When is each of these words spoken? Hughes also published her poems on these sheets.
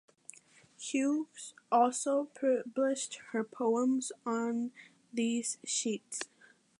Hughes 0.79 1.53
also 1.71 2.29
published 2.33 3.19
her 3.33 3.43
poems 3.43 4.11
on 4.25 4.71
these 5.13 5.59
sheets. 5.63 6.21